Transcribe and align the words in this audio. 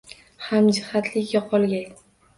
Hamjihatlik 0.45 1.35
yo’qolgay. 1.37 1.85